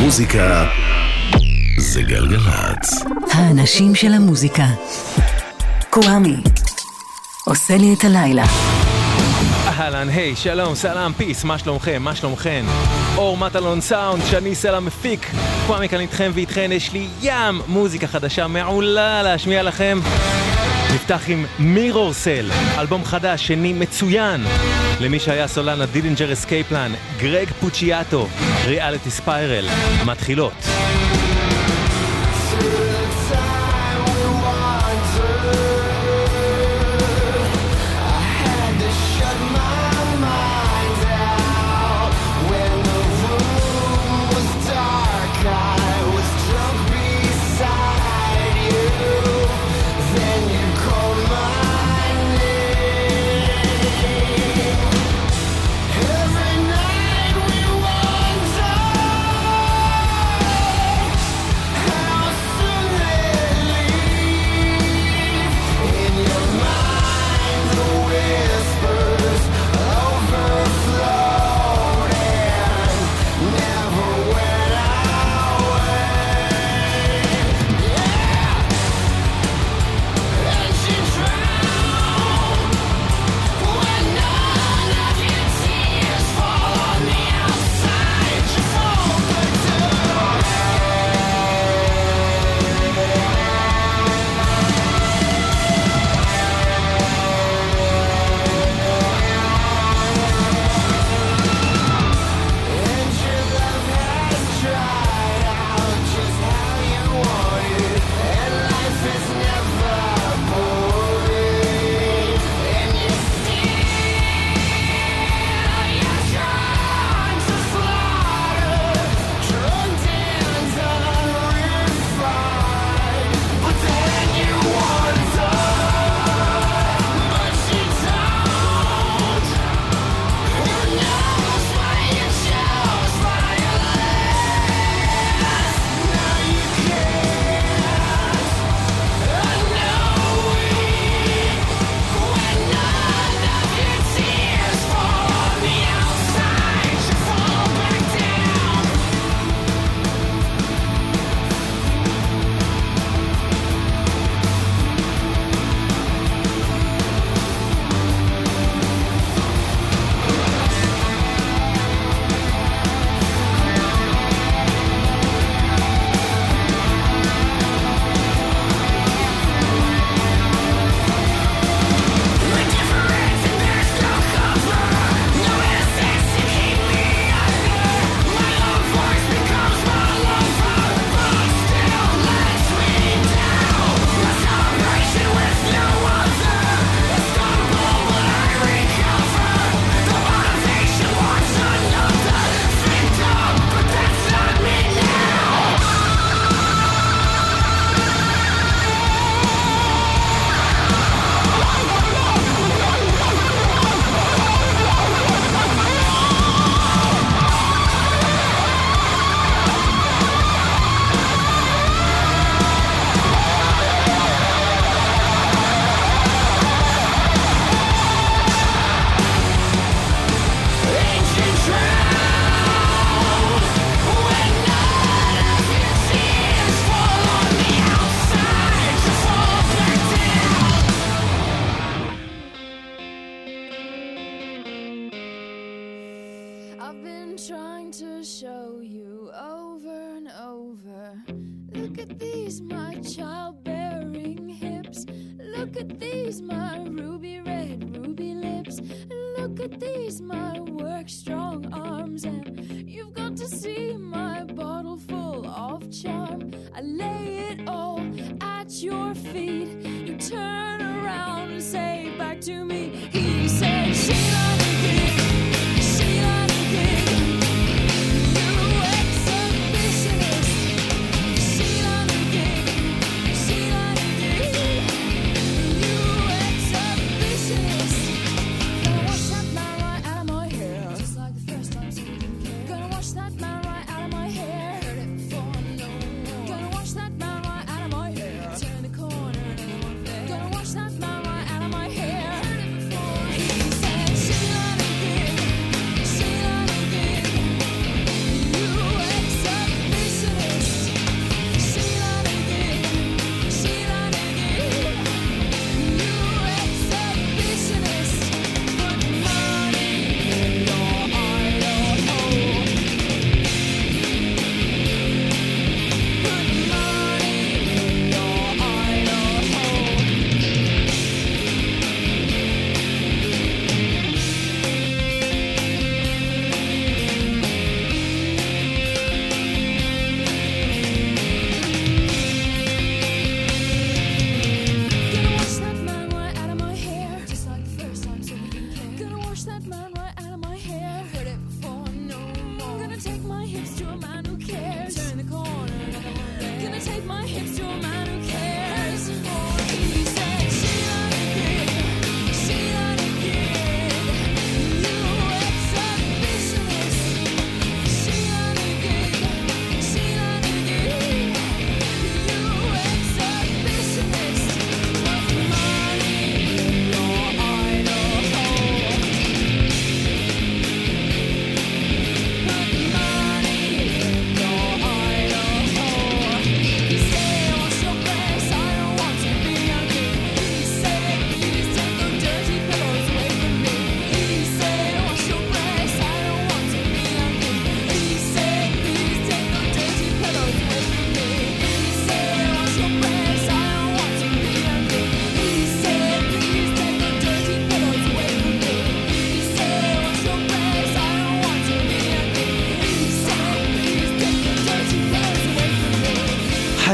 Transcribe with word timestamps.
מוזיקה 0.00 0.66
זה 1.78 2.02
גלגלצ. 2.02 3.04
האנשים 3.32 3.94
של 3.94 4.12
המוזיקה. 4.12 4.66
קוואמי. 5.90 6.36
עושה 7.44 7.76
לי 7.76 7.94
את 7.94 8.04
הלילה. 8.04 8.44
אהלן, 9.66 10.08
היי, 10.08 10.36
שלום, 10.36 10.74
סלאם, 10.74 11.12
פיס, 11.12 11.44
מה 11.44 11.58
שלומכם, 11.58 12.02
מה 12.02 12.14
שלומכן? 12.14 12.64
אור 13.16 13.36
מטלון 13.36 13.80
סאונד, 13.80 14.22
שני 14.30 14.54
סלאם 14.54 14.84
מפיק, 14.84 15.30
קוואמי 15.66 15.88
כאן 15.88 16.00
איתכם 16.00 16.30
ואיתכן, 16.34 16.72
יש 16.72 16.92
לי 16.92 17.08
ים 17.22 17.60
מוזיקה 17.68 18.06
חדשה 18.06 18.46
מעולה 18.46 19.22
להשמיע 19.22 19.62
לכם. 19.62 20.00
נפתח 20.94 21.20
עם 21.28 21.46
מירור 21.58 22.12
סל, 22.12 22.50
אלבום 22.78 23.04
חדש, 23.04 23.46
שני 23.46 23.72
מצוין. 23.72 24.44
למי 25.00 25.20
שהיה 25.20 25.48
סולן 25.48 25.80
ה 25.80 25.85
Dillinger 25.85 26.32
Escape 26.32 26.65
Plan, 26.65 26.92
גרג 27.18 27.48
פוצ'יאטו, 27.60 28.28
Reality 28.64 29.10
Spiral, 29.10 29.68
מתחילות. 30.06 30.52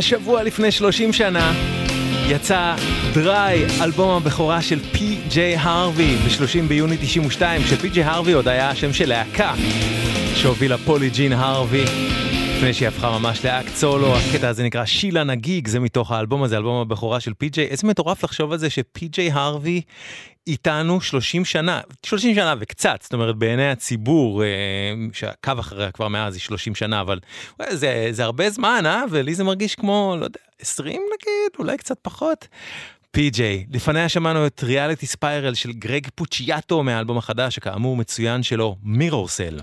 השבוע 0.04 0.42
לפני 0.42 0.70
30 0.70 1.12
שנה 1.12 1.52
יצא 2.28 2.74
דריי, 3.14 3.66
אלבום 3.82 4.10
הבכורה 4.10 4.62
של 4.62 4.78
פי 4.92 5.18
ג'יי 5.28 5.56
הרווי 5.56 6.16
ב-30 6.16 6.68
ביוני 6.68 6.96
92, 7.00 7.62
כשפי 7.62 7.88
ג'יי 7.88 8.04
הרווי 8.04 8.32
עוד 8.32 8.48
היה 8.48 8.70
השם 8.70 8.92
של 8.92 9.08
להקה 9.08 9.54
שהובילה 10.34 10.78
פולי 10.78 11.10
ג'ין 11.10 11.32
הרווי. 11.32 12.13
לפני 12.64 12.74
שהיא 12.74 12.88
הפכה 12.88 13.18
ממש 13.18 13.44
לאקט 13.44 13.74
סולו, 13.74 14.16
הקטע 14.16 14.48
הזה 14.48 14.64
נקרא 14.64 14.84
שילה 14.84 15.24
נגיג, 15.24 15.68
זה 15.68 15.80
מתוך 15.80 16.12
האלבום 16.12 16.42
הזה, 16.42 16.56
אלבום 16.56 16.80
הבכורה 16.80 17.20
של 17.20 17.34
פי.ג'יי. 17.34 17.66
איזה 17.66 17.86
מטורף 17.86 18.24
לחשוב 18.24 18.52
על 18.52 18.58
זה 18.58 18.70
שפי.ג'יי 18.70 19.30
הרווי 19.32 19.80
איתנו 20.46 21.00
30 21.00 21.44
שנה, 21.44 21.80
30 22.06 22.34
שנה 22.34 22.54
וקצת, 22.60 22.98
זאת 23.02 23.12
אומרת 23.12 23.36
בעיני 23.36 23.70
הציבור, 23.70 24.42
אה, 24.42 24.48
שעקב 25.12 25.58
אחריה 25.58 25.90
כבר 25.90 26.08
מאז 26.08 26.34
היא 26.34 26.40
30 26.40 26.74
שנה, 26.74 27.00
אבל 27.00 27.18
זה, 27.70 28.08
זה 28.10 28.24
הרבה 28.24 28.50
זמן, 28.50 28.82
אה? 28.86 29.02
ולי 29.10 29.34
זה 29.34 29.44
מרגיש 29.44 29.74
כמו, 29.74 30.16
לא 30.18 30.24
יודע, 30.24 30.40
20 30.60 30.92
נגיד, 30.92 31.58
אולי 31.58 31.76
קצת 31.76 31.96
פחות. 32.02 32.48
פי.ג'יי, 33.10 33.66
לפניה 33.72 34.08
שמענו 34.08 34.46
את 34.46 34.64
ריאליטי 34.64 35.06
ספיירל 35.06 35.54
של 35.54 35.72
גרג 35.72 36.06
פוצ'יאטו 36.14 36.82
מהאלבום 36.82 37.18
החדש, 37.18 37.54
שכאמור 37.54 37.96
מצוין 37.96 38.42
שלו, 38.42 38.76
מירור 38.82 39.28
סל. 39.28 39.60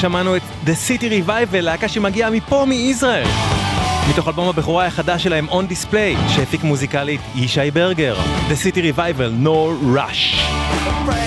שמענו 0.00 0.36
את 0.36 0.42
The 0.64 0.70
City 0.88 1.28
Revival, 1.28 1.60
להקה 1.60 1.88
שמגיעה 1.88 2.30
מפה, 2.30 2.64
מישראל. 2.68 3.26
מתוך 4.10 4.28
אלבום 4.28 4.48
הבכורה 4.48 4.86
החדש 4.86 5.22
שלהם, 5.22 5.48
On 5.48 5.72
Display, 5.72 6.28
שהפיק 6.28 6.62
מוזיקלית 6.62 7.20
ישי 7.34 7.70
ברגר. 7.70 8.16
The 8.48 8.66
City 8.66 8.96
Revival, 8.96 9.44
No 9.44 9.86
Rush. 9.96 11.19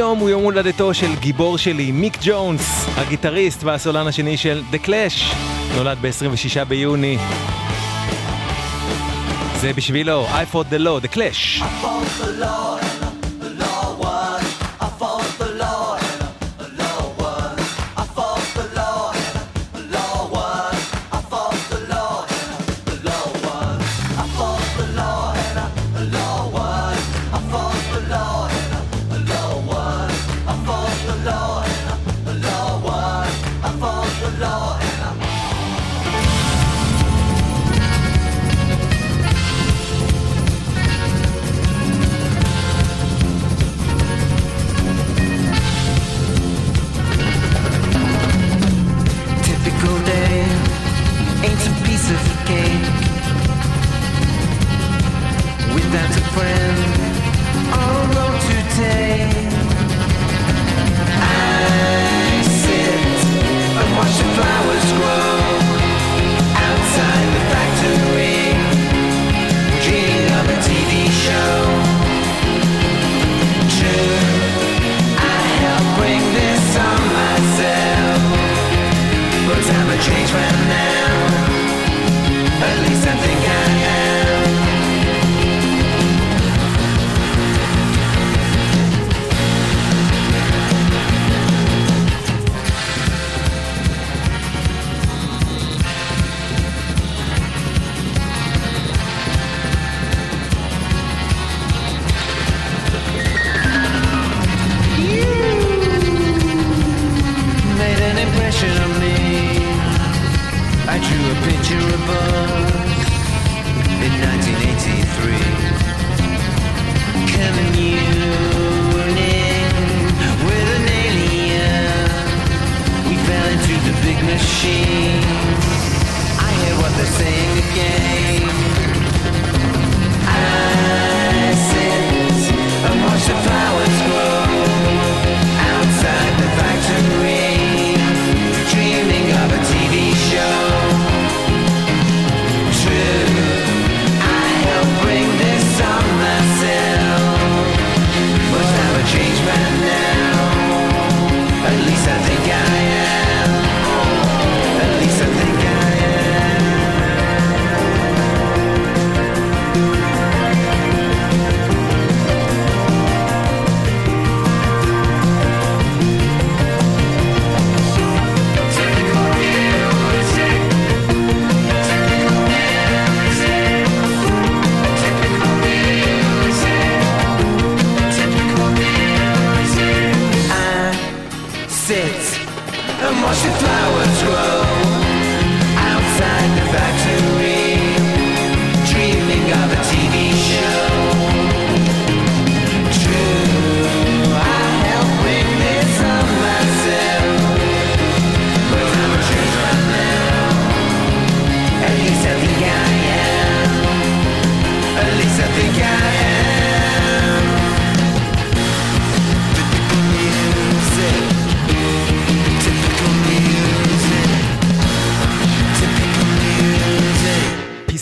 היום 0.00 0.18
הוא 0.18 0.30
יום 0.30 0.42
הולדתו 0.42 0.94
של 0.94 1.14
גיבור 1.14 1.58
שלי, 1.58 1.92
מיק 1.92 2.18
ג'ונס, 2.22 2.86
הגיטריסט 2.96 3.64
והסולן 3.64 4.06
השני 4.06 4.36
של 4.36 4.62
The 4.72 4.86
Clash, 4.86 5.36
נולד 5.76 5.98
ב-26 6.00 6.64
ביוני. 6.64 7.18
זה 9.60 9.72
בשבילו, 9.72 10.26
I 10.26 10.54
fought 10.54 10.72
the 10.72 10.78
law, 10.78 11.06
The 11.06 11.16
Clash. 11.16 11.60
I 11.60 11.64
fought 11.82 12.24
the 12.24 12.40
law. 12.40 12.79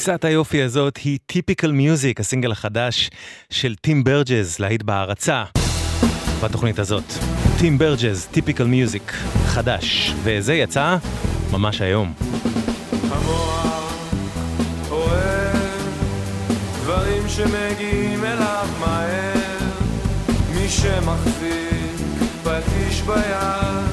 פיסת 0.09 0.25
היופי 0.25 0.63
הזאת 0.63 0.97
היא 0.97 1.19
טיפיקל 1.27 1.73
מיוזיק, 1.73 2.21
הסינגל 2.21 2.53
החדש 2.53 3.11
של 3.51 3.75
טים 3.75 4.05
ברג'ז, 4.05 4.59
להיט 4.59 4.83
בהערצה 4.83 5.45
בתוכנית 6.43 6.79
הזאת. 6.79 7.05
טים 7.59 7.79
ברג'ז, 7.79 8.27
טיפיקל 8.31 8.65
מיוזיק, 8.65 9.13
חדש, 9.47 10.13
וזה 10.23 10.55
יצא 10.55 10.97
ממש 11.53 11.81
היום. 11.81 12.13
שמגיעים 17.29 18.25
אליו 18.25 18.67
מהר, 18.81 19.33
מי 20.55 20.69
שמחזיק 20.69 22.01
פטיש 22.45 23.03
ביד, 23.03 23.88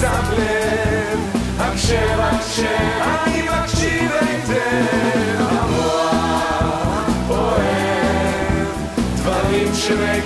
שם 0.00 0.32
לב, 0.32 1.18
הקשב, 1.58 2.18
הקשב, 2.20 2.66
אני 3.02 3.42
מקשיב 3.42 4.10
היטב. 4.20 5.40
המוח 5.40 7.08
אוהב 7.28 8.66
דברים 9.16 9.74
שמגיעים 9.74 10.25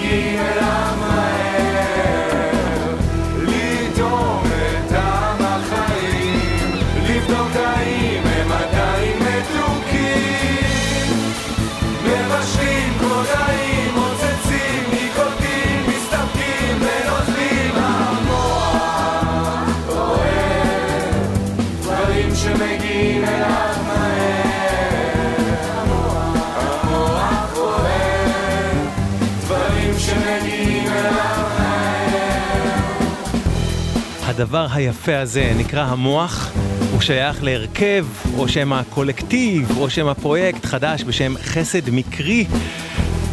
הדבר 34.41 34.67
היפה 34.73 35.19
הזה 35.19 35.53
נקרא 35.57 35.85
המוח, 35.85 36.53
הוא 36.93 37.01
שייך 37.01 37.45
להרכב, 37.45 38.07
או 38.37 38.49
שם 38.49 38.73
הקולקטיב, 38.73 39.79
או 39.79 39.91
שם 39.91 40.07
הפרויקט 40.07 40.65
חדש 40.65 41.05
בשם 41.05 41.35
חסד 41.39 41.91
מקרי, 41.91 42.47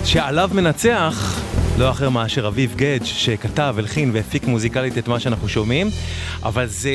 שעליו 0.05 0.49
מנצח 0.53 1.41
לא 1.77 1.89
אחר 1.89 2.09
מאשר 2.09 2.47
אביב 2.47 2.75
גדג' 2.75 3.03
שכתב, 3.03 3.75
הלחין 3.77 4.11
והפיק 4.13 4.47
מוזיקלית 4.47 4.97
את 4.97 5.07
מה 5.07 5.19
שאנחנו 5.19 5.49
שומעים, 5.49 5.87
אבל 6.43 6.65
זה... 6.65 6.91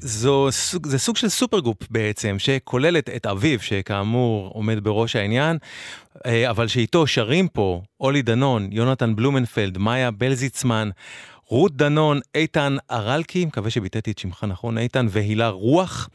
זו, 0.00 0.48
זה 0.86 0.98
סוג 0.98 1.16
של 1.16 1.28
supergroup 1.28 1.78
בעצם, 1.90 2.36
שכוללת 2.38 3.08
את 3.16 3.26
אביב, 3.26 3.60
שכאמור 3.60 4.50
עומד 4.54 4.84
בראש 4.84 5.16
העניין, 5.16 5.58
אה, 6.26 6.50
אבל 6.50 6.68
שאיתו 6.68 7.06
שרים 7.06 7.48
פה 7.48 7.82
אולי 8.00 8.22
דנון, 8.22 8.68
יונתן 8.72 9.16
בלומנפלד, 9.16 9.78
מאיה 9.78 10.10
בלזיצמן, 10.10 10.90
רות 11.54 11.76
דנון, 11.76 12.20
איתן 12.34 12.76
ארלקי, 12.90 13.44
מקווה 13.44 13.70
שביטאתי 13.70 14.10
את 14.10 14.18
שמך 14.18 14.44
נכון, 14.44 14.78
איתן, 14.78 15.06
והילה 15.10 15.48
רוח. 15.48 16.08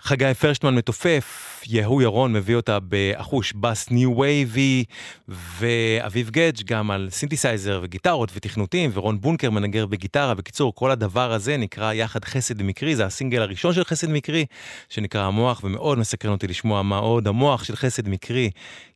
חגי 0.00 0.34
פרשטמן 0.34 0.74
מתופף, 0.74 1.60
יהוא 1.66 2.02
ירון 2.02 2.32
מביא 2.32 2.56
אותה 2.56 2.80
באחוש 2.80 3.52
בס 3.52 3.90
new 3.90 4.18
wave 4.18 4.62
י, 4.62 4.84
ואביב 5.28 6.30
גדג' 6.30 6.64
גם 6.66 6.90
על 6.90 7.08
סינתסייזר 7.10 7.80
וגיטרות 7.82 8.30
ותכנותים, 8.34 8.90
ורון 8.94 9.20
בונקר 9.20 9.50
מנגן 9.50 9.86
בגיטרה. 9.86 10.34
בקיצור, 10.34 10.74
כל 10.74 10.90
הדבר 10.90 11.32
הזה 11.32 11.56
נקרא 11.56 11.92
יחד 11.92 12.24
חסד 12.24 12.62
מקרי, 12.62 12.96
זה 12.96 13.04
הסינגל 13.04 13.42
הראשון 13.42 13.74
של 13.74 13.84
חסד 13.84 14.10
מקרי, 14.10 14.46
שנקרא 14.88 15.22
המוח, 15.22 15.60
ומאוד 15.64 15.98
מסקרן 15.98 16.32
אותי 16.32 16.46
לשמוע 16.46 16.82
מה 16.82 16.96
עוד 16.96 17.28
המוח 17.28 17.64
של 17.64 17.76
חסד 17.76 18.08
מקרי 18.08 18.50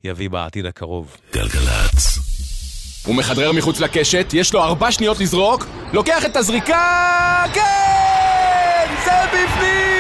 יביא 0.05 0.31
בעתיד 0.31 0.67
הקרוב. 0.67 1.17
גלגלצ. 1.33 2.20
הוא 3.07 3.15
מחדרר 3.15 3.53
מחוץ 3.53 3.81
לקשת, 3.81 4.31
יש 4.33 4.55
לו 4.55 4.63
ארבע 4.63 4.93
שניות 4.93 5.21
לזרוק, 5.21 5.67
לוקח 5.93 6.25
את 6.25 6.37
הזריקה... 6.37 7.45
כן! 7.55 8.95
זה 9.05 9.11
בפנים! 9.27 10.00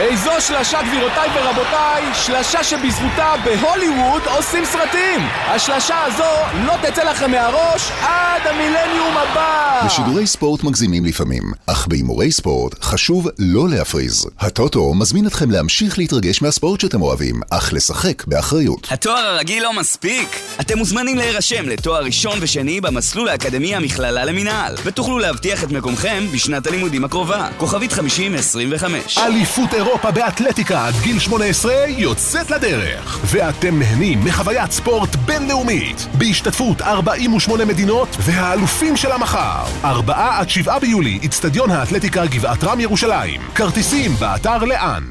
איזו 0.00 0.30
שלשה 0.40 0.82
גבירותיי 0.82 1.28
ורבותיי, 1.34 2.02
שלשה 2.14 2.64
שבזכותה 2.64 3.34
בהוליווד 3.44 4.22
עושים 4.36 4.64
סרטים! 4.64 5.20
השלשה 5.46 6.04
הזו 6.04 6.64
לא 6.66 6.74
תצא 6.82 7.04
לכם 7.04 7.30
מהראש 7.30 7.90
עד 8.02 8.46
המילניום 8.46 9.16
הבא! 9.16 9.82
בשידורי 9.86 10.26
ספורט 10.26 10.64
מגזימים 10.64 11.04
לפעמים, 11.04 11.42
אך 11.66 11.86
בהימורי 11.86 12.32
ספורט 12.32 12.84
חשוב 12.84 13.28
לא 13.38 13.68
להפריז. 13.68 14.26
הטוטו 14.40 14.94
מזמין 14.94 15.26
אתכם 15.26 15.50
להמשיך 15.50 15.98
להתרגש 15.98 16.42
מהספורט 16.42 16.80
שאתם 16.80 17.02
אוהבים, 17.02 17.40
אך 17.50 17.72
לשחק 17.72 18.24
באחריות. 18.26 18.86
התואר 18.90 19.26
הרגיל 19.26 19.62
לא 19.62 19.72
מספיק? 19.72 20.28
אתם 20.60 20.78
מוזמנים 20.78 21.16
להירשם 21.16 21.68
לתואר 21.68 22.04
ראשון 22.04 22.38
ושני 22.40 22.80
במסלול 22.80 23.28
האקדמי 23.28 23.74
המכללה 23.74 24.24
למינהל, 24.24 24.74
ותוכלו 24.84 25.18
להבטיח 25.18 25.64
את 25.64 25.70
מקומכם 25.70 26.26
בשנת 26.32 26.66
הלימודים 26.66 27.04
הקרובה. 27.04 27.48
כוכבית 27.56 27.92
5025. 27.92 29.18
אליפות 29.48 29.74
אירופה 29.74 30.10
באתלטיקה 30.10 30.86
עד 30.86 30.94
גיל 31.02 31.18
18 31.18 31.72
יוצאת 31.88 32.50
לדרך 32.50 33.18
ואתם 33.24 33.78
נהנים 33.78 34.24
מחוויית 34.24 34.72
ספורט 34.72 35.16
בינלאומית 35.16 36.06
בהשתתפות 36.18 36.82
48 36.82 37.64
מדינות 37.64 38.08
והאלופים 38.20 38.96
של 38.96 39.12
המחר 39.12 39.64
4 39.84 40.38
עד 40.38 40.50
7 40.50 40.78
ביולי, 40.78 41.18
אצטדיון 41.24 41.70
האתלטיקה 41.70 42.26
גבעת 42.26 42.64
רם 42.64 42.80
ירושלים 42.80 43.40
כרטיסים 43.54 44.12
באתר 44.20 44.64
לאן 44.64 45.04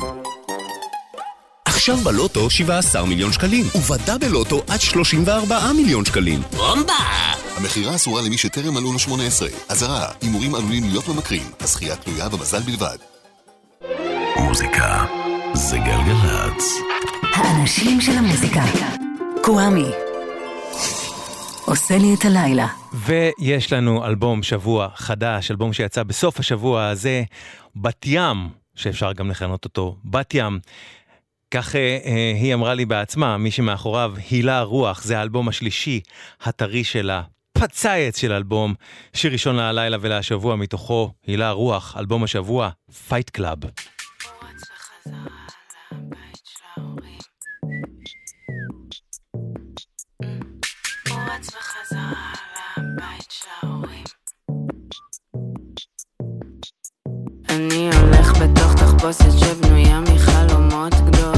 עכשיו 1.66 1.98
בלוטו 1.98 2.50
17 2.50 3.06
מיליון 3.06 3.34
שקלים, 3.34 3.66
ובדה 3.76 4.18
בלוטו 4.18 4.64
עד 4.68 4.82
34 4.82 5.60
מיליון 5.76 6.06
שקלים. 6.06 6.42
בומבה! 6.58 6.94
המכירה 7.58 7.96
אסורה 7.96 8.22
למי 8.22 8.38
שטרם 8.38 8.74
מלאו 8.74 8.94
לו 8.94 9.00
18. 9.00 9.50
אזהרה, 9.70 10.08
הימורים 10.22 10.56
עלולים 10.56 10.90
להיות 10.90 11.08
ממכרים. 11.08 11.44
הזכייה 11.60 11.96
תלויה 11.96 12.30
במזל 12.30 12.60
בלבד. 12.60 13.17
מוזיקה 14.40 15.06
זה 15.54 15.78
גלגלצ. 15.78 16.74
האנשים 17.34 18.02
של 18.02 18.12
המוזיקה. 18.12 18.62
קוואמי. 19.44 19.92
עושה 21.66 21.98
לי 21.98 22.14
את 22.14 22.26
הלילה. 22.26 22.68
ויש 22.94 23.74
לנו 23.74 24.06
אלבום 24.06 24.44
שבוע 24.44 24.88
חדש, 24.96 25.52
אלבום 25.52 25.74
שיצא 25.74 26.04
בסוף 26.04 26.40
השבוע 26.40 26.88
הזה, 26.88 27.24
בת 27.76 28.06
ים, 28.06 28.50
שאפשר 28.76 29.14
גם 29.14 29.30
לכנות 29.30 29.66
אותו 29.66 29.98
בת 30.06 30.34
ים. 30.34 30.60
כך 31.52 31.76
אה, 31.76 31.98
אה, 32.06 32.32
היא 32.36 32.54
אמרה 32.54 32.74
לי 32.74 32.86
בעצמה, 32.86 33.38
מי 33.38 33.52
שמאחוריו 33.52 34.14
הילה 34.30 34.62
רוח, 34.62 35.04
זה 35.04 35.20
האלבום 35.20 35.48
השלישי 35.48 36.02
הטרי 36.42 36.84
שלה, 36.84 37.22
פצייץ 37.54 38.20
של 38.20 38.32
אלבום, 38.32 38.74
שיר 39.14 39.32
ראשון 39.32 39.56
להלילה 39.56 39.98
ולהשבוע 40.02 40.56
מתוכו, 40.56 41.12
הילה 41.28 41.52
רוח, 41.52 41.96
אלבום 41.98 42.24
השבוע, 42.24 42.70
Fight 43.08 43.30
Club. 43.30 43.58
רץ 51.10 51.56
בחזרה 51.56 52.34
לבית 52.78 53.28
של 53.30 53.50
ההורים. 53.62 54.04
אני 57.50 57.90
תחפושת 58.76 59.40
שבנויה 59.40 60.00
מחלומות 60.02 60.94
גדולים 60.94 61.37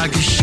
Tagesschau. 0.00 0.39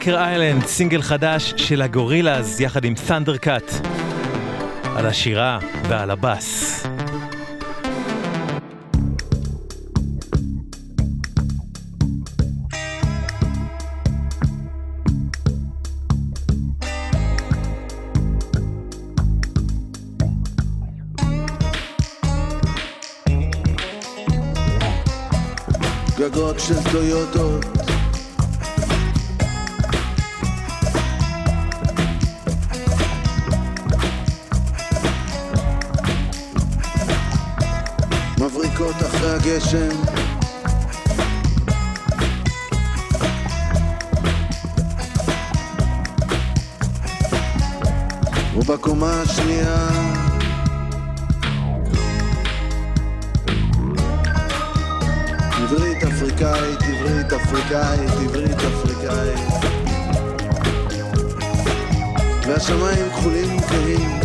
קראקר 0.00 0.18
איילנד, 0.18 0.66
סינגל 0.66 1.02
חדש 1.02 1.54
של 1.56 1.82
הגורילאז 1.82 2.60
יחד 2.60 2.84
עם 2.84 2.94
ת'נדר 2.94 3.36
קאט 3.36 3.72
על 4.96 5.06
השירה 5.06 5.58
ועל 5.88 6.10
הבאס. 6.10 6.86
גגות 26.18 26.60
של 26.60 26.90
טויוטות 26.92 27.79
הגשם 39.50 39.88
ובקומה 48.56 49.22
השנייה. 49.22 49.88
עברית 55.62 56.02
אפריקאית, 56.04 56.82
עברית 56.82 57.32
אפריקאית, 57.32 58.10
עברית 58.10 58.58
אפריקאית. 58.58 59.40
והשמיים 62.46 63.10
כחולים 63.10 63.60
כהים 63.60 64.19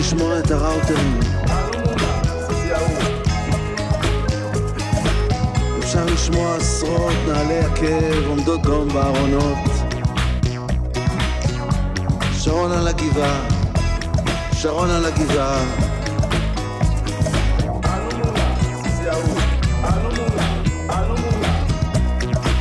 לשמוע 0.00 0.38
את 0.38 0.50
הראוטרים. 0.50 1.20
אפשר 5.78 6.04
לשמוע 6.04 6.56
עשרות 6.56 7.14
נעלי 7.28 7.58
עקב 7.58 8.26
עומדות 8.28 8.62
דום 8.62 8.88
בארונות. 8.88 9.58
שרון 12.38 12.72
על 12.72 12.88
הגבעה 12.88 13.60
שרון 14.60 14.90
על 14.90 15.06
הגבעה. 15.06 15.64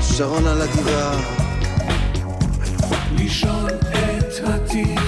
שרון 0.02 0.48
על 0.48 0.62
הגבעה. 0.62 1.16
לישון 3.12 3.68
את 3.68 4.34
התיכון, 4.44 4.99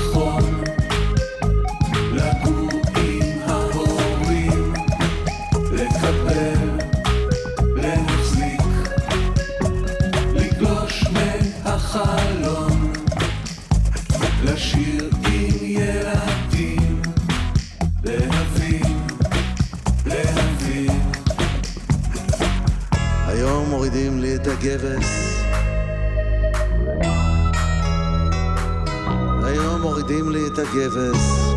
מורידים 29.81 30.29
לי 30.29 30.47
את 30.47 30.59
הגבס. 30.59 31.53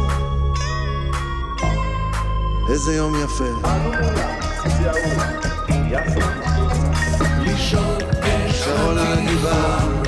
איזה 2.68 2.94
יום 2.94 3.14
יפה. 3.24 3.68
לישון 7.40 7.98
שרון 8.52 8.98
על 8.98 9.18
הגבעה 9.18 10.03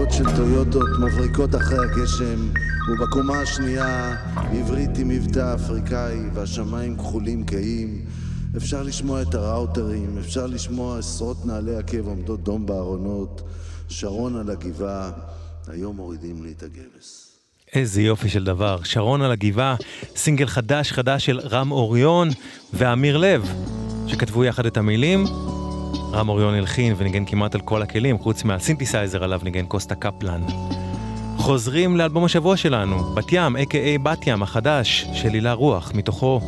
גגות 0.00 0.12
של 0.12 0.36
טויוטות 0.36 0.88
מבריקות 1.00 1.54
אחרי 1.54 1.78
הגשם 1.78 2.48
ובקומה 2.88 3.40
השנייה 3.40 4.16
עברית 4.52 4.98
עם 4.98 5.08
מבטא 5.08 5.54
אפריקאי 5.54 6.18
והשמיים 6.34 6.96
כחולים 6.96 7.46
כהים 7.46 8.04
אפשר 8.56 8.82
לשמוע 8.82 9.22
את 9.22 9.34
הראוטרים, 9.34 10.18
אפשר 10.18 10.46
לשמוע 10.46 10.98
עשרות 10.98 11.46
נעלי 11.46 11.76
עקב 11.76 12.06
עומדות 12.06 12.42
דום 12.42 12.66
בארונות 12.66 13.42
שרון 13.88 14.36
על 14.36 14.50
הגבעה, 14.50 15.10
היום 15.68 15.96
מורידים 15.96 16.44
לי 16.44 16.52
את 16.56 16.62
הגבס. 16.62 17.36
איזה 17.74 18.02
יופי 18.02 18.28
של 18.28 18.44
דבר. 18.44 18.82
שרון 18.84 19.22
על 19.22 19.32
הגבעה, 19.32 19.76
סינגל 20.16 20.46
חדש 20.46 20.92
חדש 20.92 21.26
של 21.26 21.40
רם 21.40 21.72
אוריון 21.72 22.28
ואמיר 22.72 23.16
לב, 23.16 23.52
שכתבו 24.06 24.44
יחד 24.44 24.66
את 24.66 24.76
המילים. 24.76 25.24
רם 26.12 26.28
אוריון 26.28 26.54
הלחין 26.54 26.94
וניגן 26.96 27.24
כמעט 27.24 27.54
על 27.54 27.60
כל 27.60 27.82
הכלים, 27.82 28.18
חוץ 28.18 28.44
מהסינתסייזר 28.44 29.24
עליו 29.24 29.40
ניגן 29.44 29.66
קוסטה 29.66 29.94
קפלן. 29.94 30.40
חוזרים 31.36 31.96
לאלבום 31.96 32.24
השבוע 32.24 32.56
שלנו, 32.56 33.14
בת 33.14 33.32
ים, 33.32 33.56
a.k.a 33.56 34.02
בת 34.02 34.26
ים 34.26 34.42
החדש, 34.42 35.06
של 35.14 35.28
הילה 35.28 35.52
רוח, 35.52 35.92
מתוכו 35.94 36.40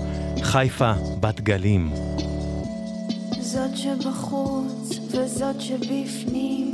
חיפה 0.42 0.92
בת 1.20 1.40
גלים. 1.40 1.92
זאת 3.40 3.76
שבחוץ 3.76 4.98
וזאת 5.10 5.60
שבפנים 5.60 6.72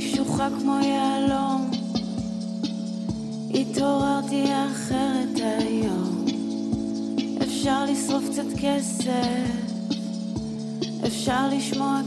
קשוחה 0.00 0.48
כמו 0.60 0.78
יהלום 0.84 1.70
התעוררתי 3.54 4.44
אחרת 4.44 5.40
היום 5.58 6.24
אפשר 7.42 7.84
לשרוף 7.84 8.24
קצת 8.30 8.60
כסף 8.62 9.67
אפשר 11.28 11.48
לשמוע 11.56 12.00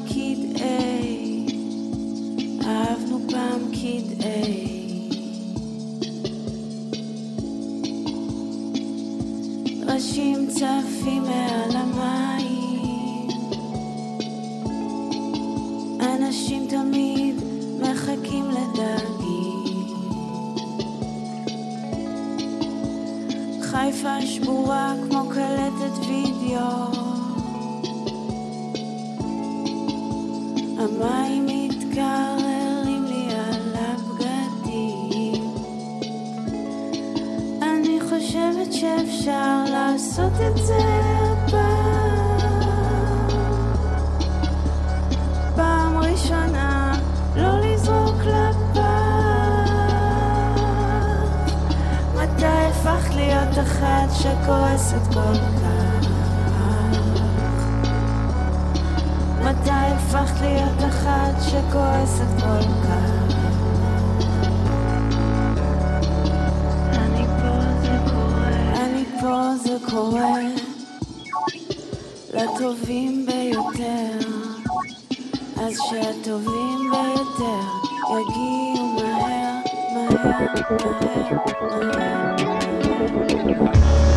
A. 0.56 0.62
אהבנו 2.66 3.20
פעם 3.30 3.72
A. 4.20 4.24
ראשים 9.88 10.48
צפים 10.48 11.24
מעל 11.24 11.76
המים. 11.76 13.28
אנשים 16.02 16.68
תמיד 16.70 17.36
מחכים 17.80 18.46
לדגים 18.50 19.86
חיפה 23.62 24.22
שבורה 24.22 24.94
כמו 25.10 25.30
קלטת 25.30 26.06
וידאו 26.08 27.01
לעשות 40.12 40.34
את 40.48 40.58
זה 40.58 40.78
פעם 45.56 45.98
ראשונה, 45.98 46.94
לא 47.36 47.60
לזרוק 47.60 48.16
לפח. 48.16 48.82
מתי 52.16 52.46
הפכת 52.46 53.16
להיות 53.16 53.60
אחת 53.60 54.10
שכועסת 54.14 55.14
כל 55.14 55.34
כך? 55.34 56.08
מתי 59.42 59.72
הפכת 59.72 60.42
להיות 60.42 60.84
אחת 60.90 61.42
שכועסת 61.42 62.42
כל 62.42 62.64
כך? 62.84 63.11
קורה 69.92 70.40
לטובים 72.34 73.26
ביותר 73.26 74.20
אז 75.62 75.78
שהטובים 75.90 76.92
ביותר 76.92 77.62
יגיעו 78.10 78.96
מהר, 78.96 79.58
מהר, 79.94 80.32
מהר, 80.72 81.38
מהר, 81.88 82.36
מהר. 83.46 84.11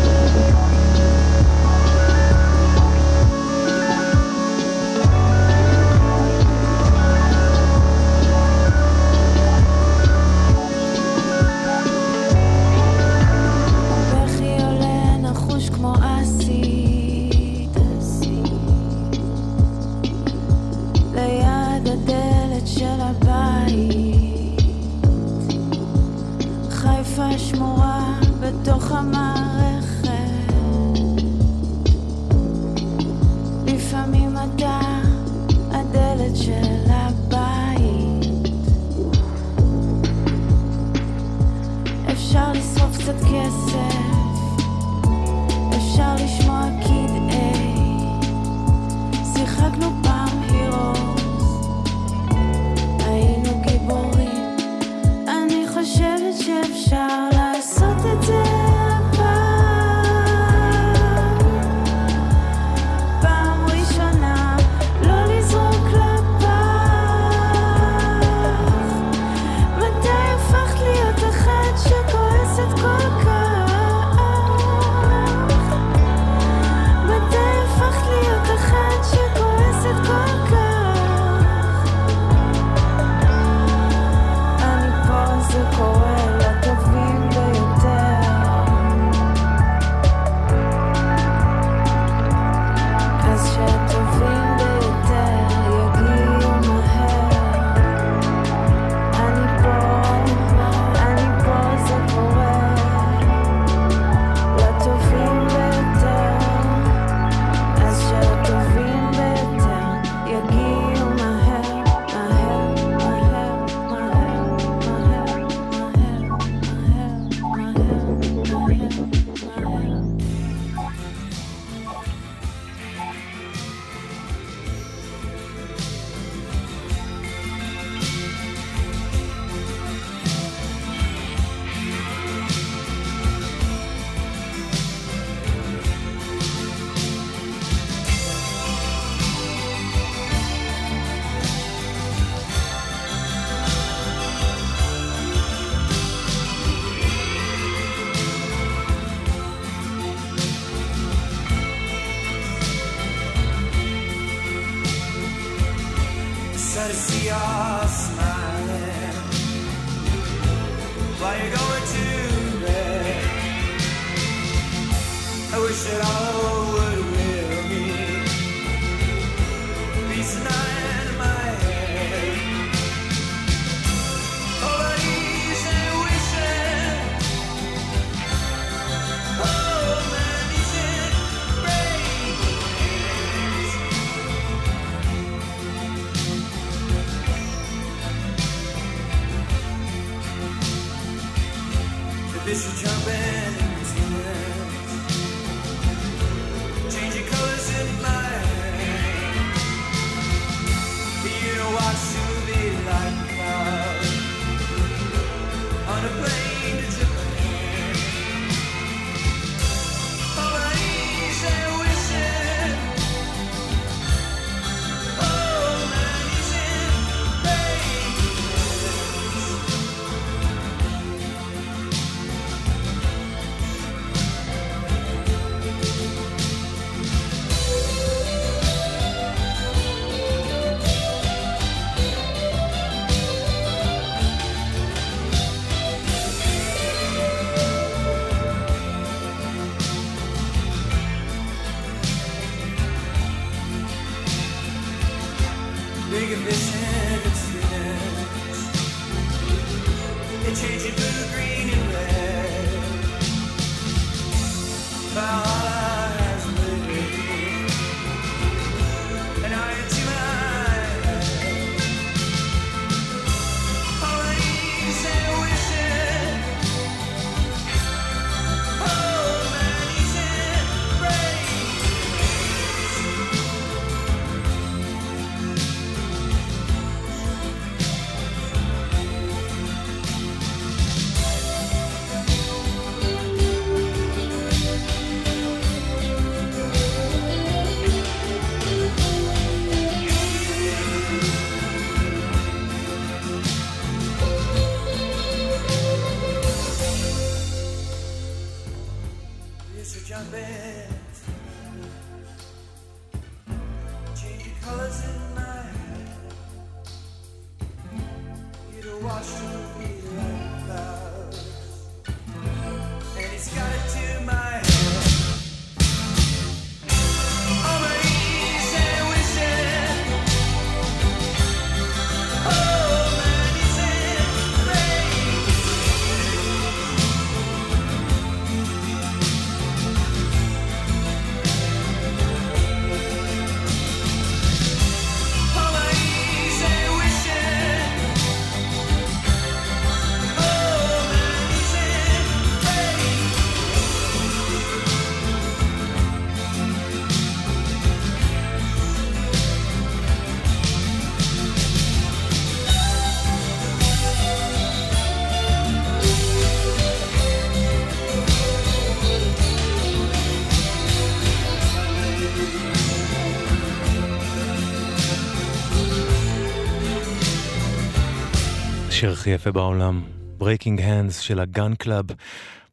השיר 368.95 369.11
הכי 369.11 369.29
יפה 369.29 369.51
בעולם, 369.51 370.01
Breaking 370.39 370.79
Hands 370.79 371.21
של 371.21 371.39
ה 371.39 371.48
Gun 371.48 371.75
Club, 371.75 372.05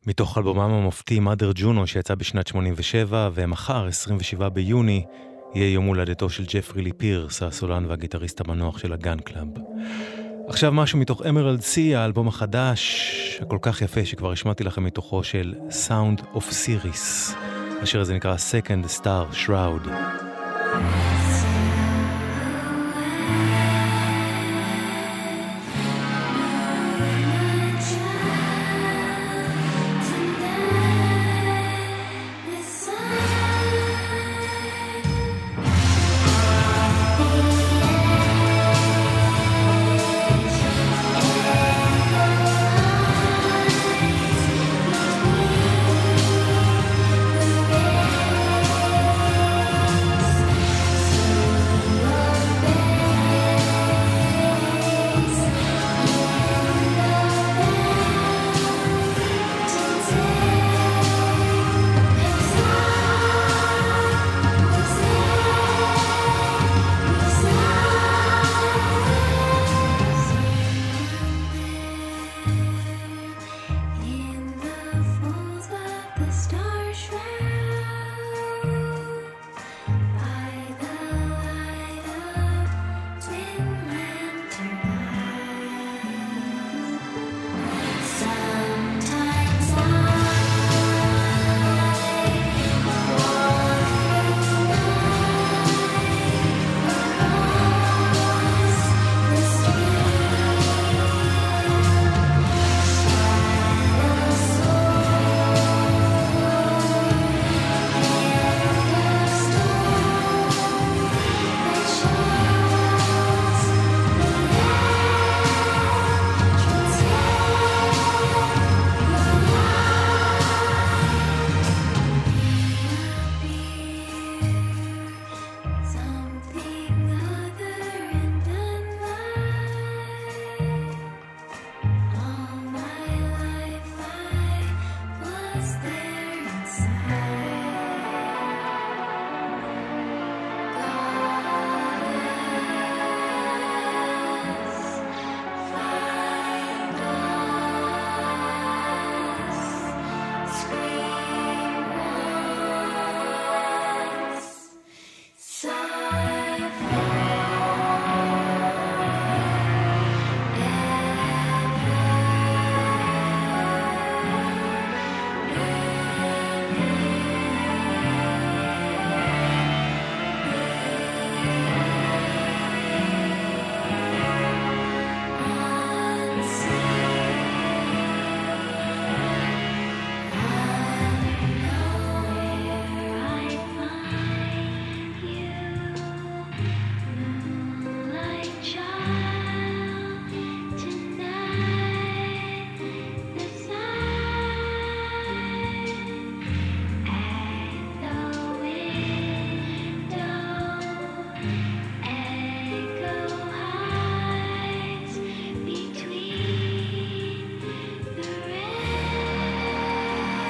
מתוך 0.07 0.39
אלבומם 0.39 0.61
המופתי 0.61 1.19
Mother 1.19 1.59
Juno 1.59 1.87
שיצא 1.87 2.15
בשנת 2.15 2.47
87, 2.47 3.31
ומחר, 3.35 3.87
27 3.87 4.49
ביוני, 4.49 5.05
יהיה 5.55 5.73
יום 5.73 5.85
הולדתו 5.85 6.31
של 6.31 6.45
ג'פרי 6.49 6.83
לי 6.83 6.93
פירס, 6.93 7.43
הסולן 7.43 7.85
והגיטריסט 7.87 8.41
המנוח 8.41 8.79
של 8.79 8.93
ה 8.93 8.99
Gun 8.99 9.19
Club. 9.19 9.49
עכשיו 10.49 10.73
משהו 10.73 10.99
מתוך 10.99 11.23
Emerald 11.29 11.61
Sea, 11.61 11.95
האלבום 11.95 12.29
החדש, 12.29 13.41
הכל 13.43 13.59
כך 13.63 13.83
יפה 13.83 14.05
שכבר 14.05 14.33
השמעתי 14.33 14.65
לכם 14.65 14.85
מתוכו 14.85 15.25
של 15.25 15.55
Sound 15.69 16.23
of 16.35 16.43
Ceres. 16.51 17.35
השיר 17.83 18.01
הזה 18.01 18.15
נקרא 18.15 18.37
Second 18.37 19.01
Star 19.01 19.47
Shroud. 19.47 19.89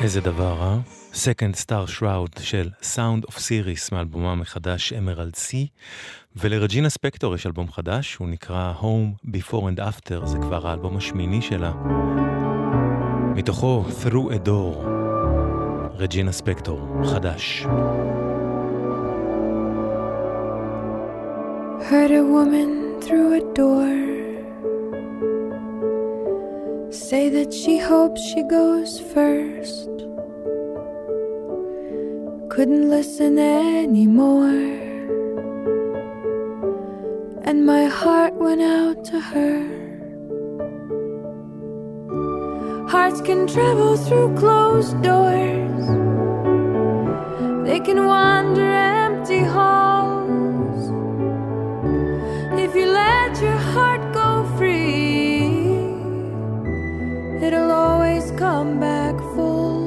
איזה 0.03 0.20
דבר, 0.20 0.62
אה? 0.62 0.78
Second 1.12 1.57
Star 1.64 1.98
Shroud 1.98 2.40
של 2.40 2.70
Sound 2.80 3.26
of 3.26 3.34
Series 3.34 3.88
מאלבומה 3.92 4.34
מחדש 4.34 4.92
Emerald 4.92 5.36
Sea 5.36 5.68
ולרג'ינה 6.36 6.90
ספקטור 6.90 7.34
יש 7.34 7.46
אלבום 7.46 7.72
חדש, 7.72 8.14
הוא 8.14 8.28
נקרא 8.28 8.74
Home 8.80 9.26
Before 9.26 9.62
and 9.76 9.80
After, 9.80 10.26
זה 10.26 10.38
כבר 10.38 10.68
האלבום 10.68 10.96
השמיני 10.96 11.42
שלה. 11.42 11.72
מתוכו 13.34 13.84
Through 14.03 14.32
a 14.32 14.48
Door, 14.48 14.86
רג'ינה 15.94 16.32
ספקטור, 16.32 16.88
חדש. 17.05 17.66
Heard 21.90 22.11
a 22.11 22.24
woman 22.34 22.70
through 23.05 23.30
a 23.40 23.42
door 23.59 24.11
say 27.12 27.28
that 27.28 27.52
she 27.52 27.76
hopes 27.76 28.22
she 28.32 28.42
goes 28.44 28.98
first. 29.12 29.90
Couldn't 32.48 32.88
listen 32.88 33.38
anymore. 33.38 34.62
And 37.48 37.66
my 37.66 37.84
heart 37.84 38.32
went 38.46 38.62
out 38.62 39.04
to 39.10 39.20
her. 39.20 39.58
Hearts 42.88 43.20
can 43.20 43.46
travel 43.46 43.98
through 43.98 44.34
closed 44.38 44.96
doors. 45.02 45.84
They 47.66 47.80
can 47.80 48.06
wander 48.06 48.72
empty 48.72 49.40
halls. 49.40 50.11
Come 58.43 58.80
back 58.80 59.16
full 59.36 59.86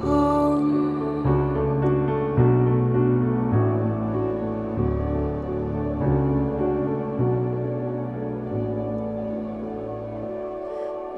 home. 0.00 1.24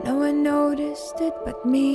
No 0.02 0.14
one 0.14 0.42
noticed 0.42 1.20
it 1.20 1.34
but 1.44 1.66
me. 1.66 1.94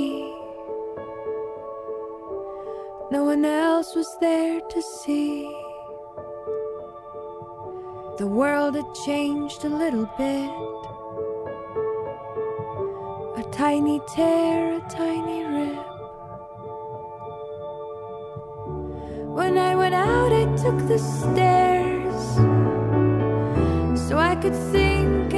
No 3.10 3.24
one 3.24 3.44
else 3.44 3.96
was 3.96 4.16
there 4.20 4.60
to 4.60 4.80
see. 4.80 5.42
The 8.18 8.28
world 8.28 8.76
had 8.76 8.94
changed 9.04 9.64
a 9.64 9.68
little 9.68 10.08
bit. 10.16 10.75
Tiny 13.56 14.02
tear, 14.06 14.76
a 14.76 14.80
tiny 14.80 15.42
rip. 15.44 15.78
When 19.34 19.56
I 19.56 19.74
went 19.74 19.94
out, 19.94 20.30
I 20.30 20.44
took 20.56 20.76
the 20.86 20.98
stairs 20.98 22.22
so 24.06 24.18
I 24.18 24.36
could 24.36 24.54
think 24.54 25.32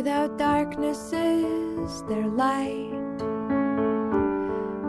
Without 0.00 0.38
darkness, 0.38 1.12
is 1.12 2.02
there 2.08 2.26
light? 2.26 3.20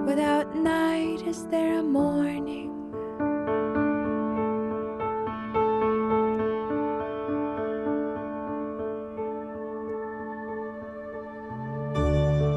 Without 0.06 0.56
night, 0.56 1.22
is 1.28 1.46
there 1.48 1.80
a 1.80 1.84
morning? 1.84 2.72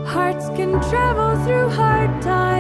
Hearts 0.07 0.47
can 0.51 0.81
travel 0.89 1.45
through 1.45 1.71
hard 1.71 2.23
times. 2.23 2.54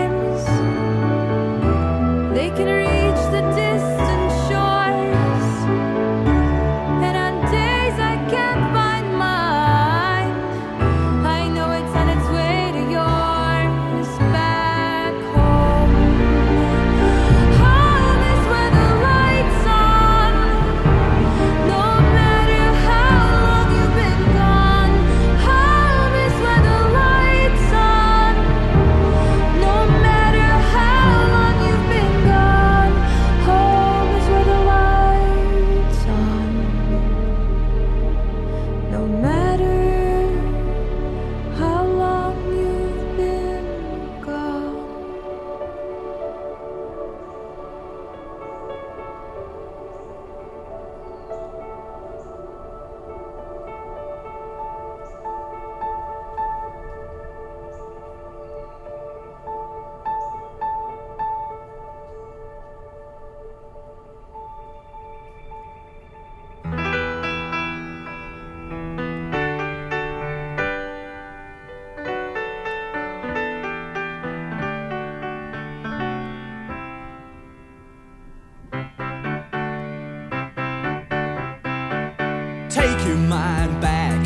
Take 82.74 83.06
your 83.06 83.16
mind 83.16 83.80
back. 83.80 84.18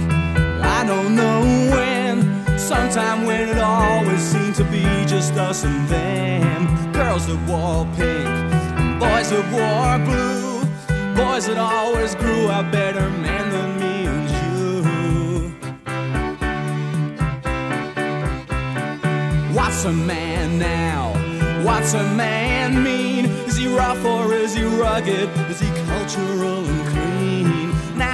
I 0.62 0.82
don't 0.86 1.14
know 1.14 1.42
when, 1.70 2.58
sometime 2.58 3.26
when 3.26 3.50
it 3.50 3.58
always 3.58 4.22
seemed 4.22 4.54
to 4.54 4.64
be 4.64 4.84
just 5.04 5.34
us 5.34 5.64
and 5.64 5.86
them. 5.86 6.92
Girls 6.94 7.26
that 7.26 7.36
wore 7.46 7.84
pink, 7.96 8.26
boys 8.98 9.28
that 9.32 9.46
wore 9.52 9.98
blue, 10.08 10.64
boys 11.14 11.46
that 11.48 11.58
always 11.58 12.14
grew 12.14 12.48
up 12.48 12.72
better 12.72 13.10
men 13.10 13.50
than 13.50 13.78
me 13.82 14.06
and 14.12 14.30
you. 14.38 14.82
What's 19.54 19.84
a 19.84 19.92
man 19.92 20.58
now? 20.58 21.12
What's 21.66 21.92
a 21.92 22.04
man 22.14 22.82
mean? 22.82 23.26
Is 23.46 23.58
he 23.58 23.68
rough 23.76 24.02
or 24.06 24.32
is 24.32 24.54
he 24.54 24.64
rugged? 24.64 25.28
Is 25.50 25.60
he 25.60 25.68
cultural 25.84 26.64
and 26.64 26.88
clean? 26.88 27.57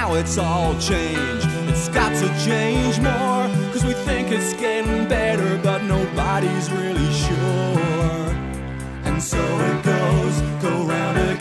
Now 0.07 0.13
it's 0.13 0.37
all 0.37 0.77
changed. 0.79 1.47
It's 1.67 1.89
got 1.89 2.09
to 2.09 2.27
change 2.45 2.99
more. 2.99 3.49
Cause 3.73 3.83
we 3.83 3.93
think 4.05 4.29
it's 4.29 4.53
getting 4.53 5.07
better, 5.07 5.57
but 5.63 5.81
nobody's 5.81 6.71
really 6.71 7.11
sure. 7.11 8.29
And 9.05 9.21
so 9.21 9.39
it 9.39 9.83
goes, 9.83 10.41
go 10.61 10.83
round 10.83 11.17
again. 11.17 11.34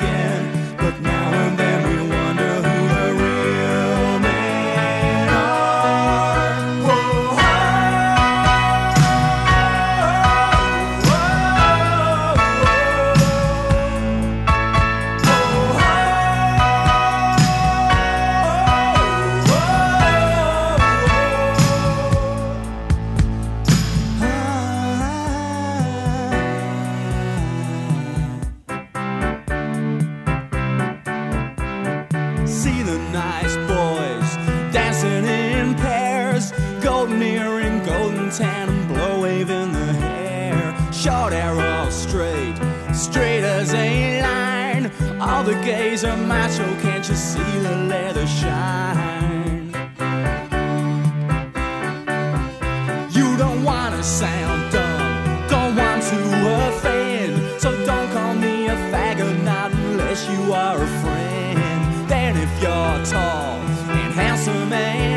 tall 63.03 63.61
and 63.89 64.13
handsome 64.15 64.73
and 64.73 65.14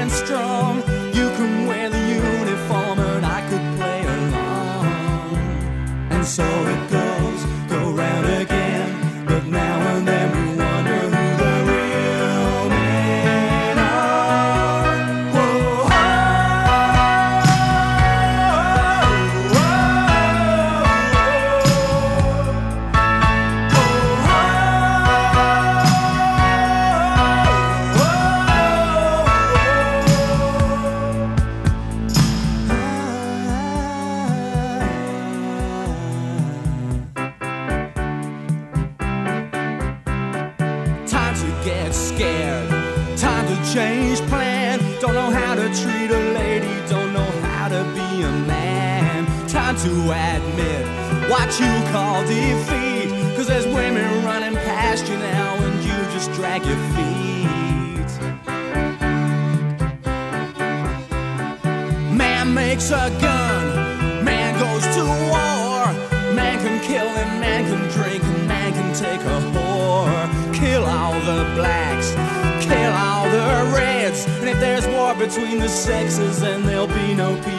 between 75.37 75.59
the 75.59 75.69
sexes 75.69 76.41
and 76.41 76.65
there'll 76.65 76.87
be 76.87 77.13
no 77.13 77.39
peace. 77.43 77.56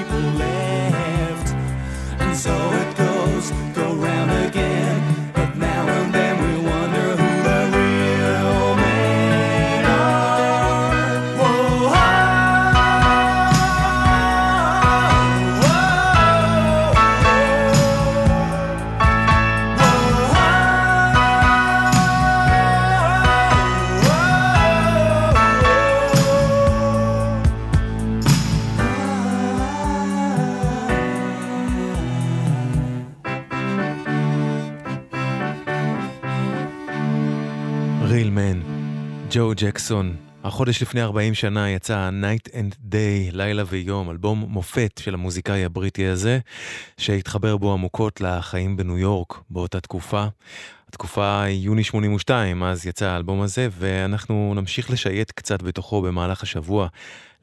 ג'ו 39.31 39.53
ג'קסון. 39.57 40.17
החודש 40.45 40.83
לפני 40.83 41.03
40 41.03 41.35
שנה 41.35 41.71
יצא 41.71 42.11
Night 42.23 42.51
and 42.51 42.75
Day, 42.93 43.33
לילה 43.33 43.63
ויום, 43.67 44.11
אלבום 44.11 44.45
מופת 44.49 45.01
של 45.03 45.15
המוזיקאי 45.15 45.65
הבריטי 45.65 46.07
הזה, 46.07 46.39
שהתחבר 46.97 47.57
בו 47.57 47.73
עמוקות 47.73 48.21
לחיים 48.21 48.77
בניו 48.77 48.99
יורק 48.99 49.41
באותה 49.51 49.81
תקופה. 49.81 50.27
התקופה 50.89 51.43
היא 51.43 51.65
יוני 51.65 51.85
82, 51.85 52.63
אז 52.63 52.87
יצא 52.87 53.07
האלבום 53.07 53.41
הזה, 53.41 53.69
ואנחנו 53.79 54.53
נמשיך 54.57 54.91
לשייט 54.91 55.31
קצת 55.31 55.63
בתוכו 55.63 56.03
במהלך 56.03 56.43
השבוע, 56.43 56.89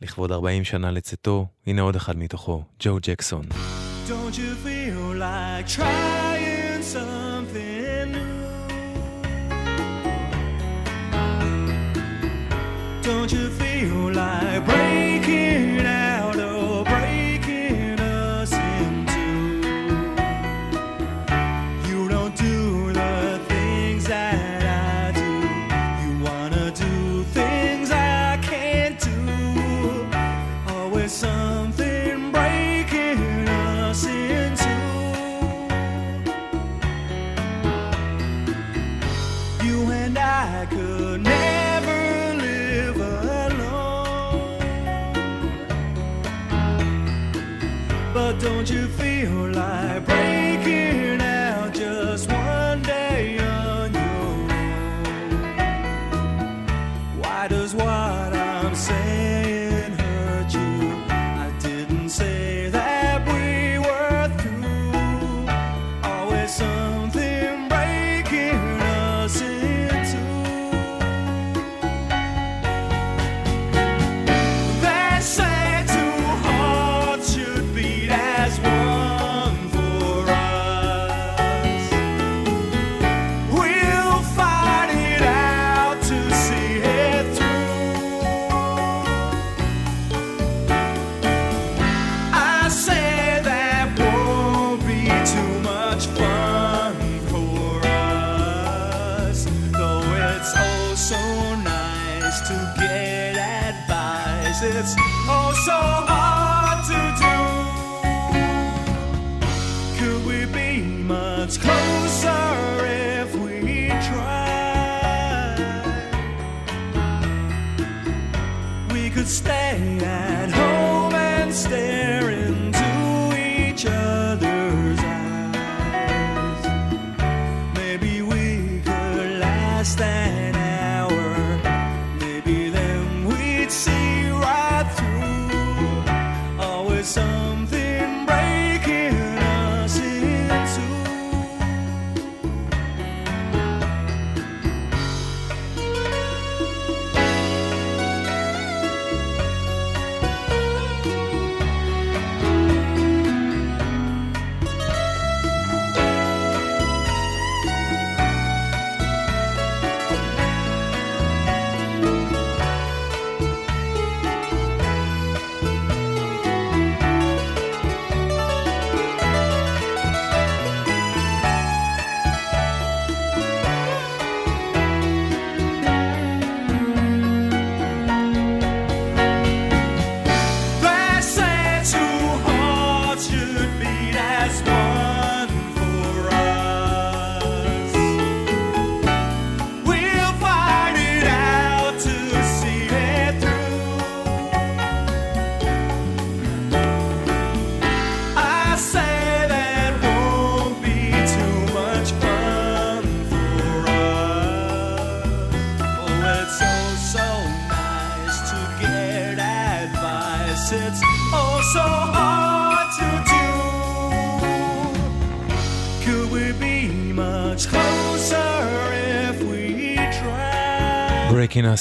לכבוד 0.02 0.32
40 0.32 0.64
שנה 0.64 0.92
לצאתו. 0.92 1.48
הנה 1.68 1.82
עוד 1.82 1.96
אחד 1.96 2.18
מתוכו, 2.18 2.64
ג'ו 2.80 2.98
ג'קסון. 3.02 3.46
Don't 4.08 4.38
you 4.38 4.52
feel 4.66 5.20
like 5.20 5.68
trying? 5.78 6.35
Don't 13.28 13.42
you 13.42 13.50
feel 13.50 14.12
like 14.14 14.64
breaking? 14.66 15.45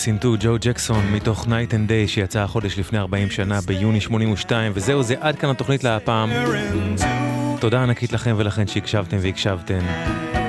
Into 0.04 0.26
ג'ו 0.40 0.56
ג'קסון 0.60 1.12
מתוך 1.12 1.44
Night 1.44 1.70
and 1.70 1.90
Day 1.90 2.08
שיצא 2.08 2.40
החודש 2.40 2.78
לפני 2.78 2.98
40 2.98 3.30
שנה 3.30 3.60
ביוני 3.60 4.00
82 4.00 4.72
וזהו 4.74 5.02
זה 5.02 5.14
עד 5.20 5.36
כאן 5.36 5.50
התוכנית 5.50 5.84
להפעם 5.84 6.30
תודה 7.60 7.82
ענקית 7.82 8.12
לכם 8.12 8.34
ולכן 8.38 8.66
שהקשבתם 8.66 9.16
והקשבתן 9.20 9.78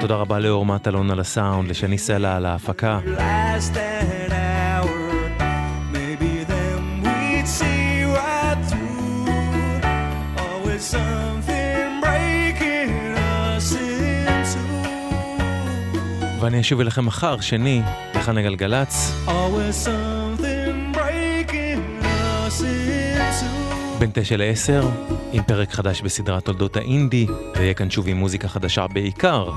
תודה 0.01 0.15
רבה 0.15 0.39
לאור 0.39 0.65
מטלון 0.65 1.11
על 1.11 1.19
הסאונד, 1.19 1.69
לשני 1.69 1.97
סלע 1.97 2.35
על 2.35 2.45
ההפקה. 2.45 2.99
ואני 16.39 16.61
אשוב 16.61 16.79
אליכם 16.79 17.05
מחר, 17.05 17.39
שני, 17.39 17.81
in 18.27 18.57
two. 19.79 20.15
בין 23.99 24.09
תשע 24.13 24.37
לעשר, 24.37 24.89
עם 25.33 25.43
פרק 25.43 25.71
חדש 25.71 26.01
בסדרת 26.01 26.45
תולדות 26.45 26.77
האינדי, 26.77 27.27
ויהיה 27.55 27.73
כאן 27.73 27.89
שוב 27.89 28.07
עם 28.07 28.17
מוזיקה 28.17 28.47
חדשה 28.47 28.87
בעיקר, 28.87 29.49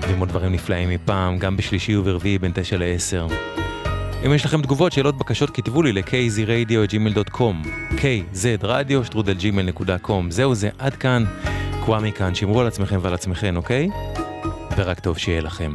ועם 0.00 0.20
עוד 0.20 0.28
דברים 0.28 0.52
נפלאים 0.52 0.88
מפעם, 0.88 1.38
גם 1.38 1.56
בשלישי 1.56 1.96
וברביעי 1.96 2.38
בין 2.38 2.52
תשע 2.54 2.76
לעשר. 2.76 3.26
אם 4.26 4.34
יש 4.34 4.44
לכם 4.44 4.62
תגובות, 4.62 4.92
שאלות, 4.92 5.18
בקשות, 5.18 5.50
כתבו 5.50 5.82
לי 5.82 5.92
ל-kzradio.gmail.com 5.92 7.68
kzradio 7.96 9.04
שטרודל 9.04 9.36
gmail.com 9.40 10.30
זהו 10.30 10.54
זה, 10.54 10.68
עד 10.78 10.94
כאן, 10.94 11.24
קוואמי 11.84 12.12
כאן, 12.12 12.34
שמרו 12.34 12.60
על 12.60 12.66
עצמכם 12.66 12.98
ועל 13.02 13.14
עצמכם, 13.14 13.56
אוקיי? 13.56 13.88
ורק 14.76 15.00
טוב 15.00 15.18
שיהיה 15.18 15.40
לכם. 15.40 15.72